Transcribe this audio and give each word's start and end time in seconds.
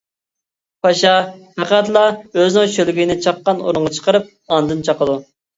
پاشا 0.85 1.11
پەقەتلا 1.59 2.03
ئۆزىنىڭ 2.07 2.73
شۆلگىيىنى 2.79 3.19
چاققان 3.27 3.63
ئورۇنغا 3.67 3.93
چىقىرىپ 3.99 4.35
ئاندىن 4.57 4.83
چاقىدۇ. 4.91 5.21